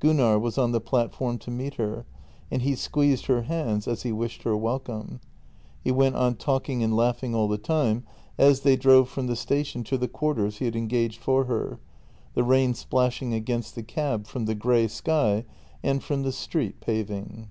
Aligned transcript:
Gunnar 0.00 0.36
was 0.36 0.58
on 0.58 0.72
the 0.72 0.80
platform 0.80 1.38
to 1.38 1.48
meet 1.52 1.74
her, 1.74 2.06
and 2.50 2.60
he 2.62 2.74
squeezed 2.74 3.26
her 3.26 3.42
hands 3.42 3.86
as 3.86 4.02
he 4.02 4.10
wished 4.10 4.42
her 4.42 4.56
welcome. 4.56 5.20
He 5.84 5.92
went 5.92 6.16
on 6.16 6.34
talking 6.34 6.82
and 6.82 6.96
laughing 6.96 7.36
all 7.36 7.46
the 7.46 7.56
time 7.56 8.02
as 8.36 8.62
they 8.62 8.74
drove 8.74 9.08
from 9.08 9.28
the 9.28 9.36
station' 9.36 9.84
to 9.84 9.96
the 9.96 10.08
quarters 10.08 10.56
he 10.58 10.64
had 10.64 10.74
engaged 10.74 11.20
for 11.20 11.44
her, 11.44 11.78
the 12.34 12.42
rain 12.42 12.74
splashing 12.74 13.32
against 13.32 13.76
the 13.76 13.84
cab 13.84 14.26
from 14.26 14.46
the 14.46 14.56
grey 14.56 14.88
sky 14.88 15.44
and 15.84 16.02
from 16.02 16.24
the 16.24 16.32
street 16.32 16.80
paving. 16.80 17.48